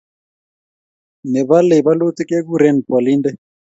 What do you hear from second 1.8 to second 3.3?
bolutik kekuren bolinde